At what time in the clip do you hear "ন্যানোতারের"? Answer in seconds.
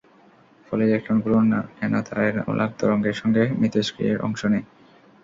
1.47-2.35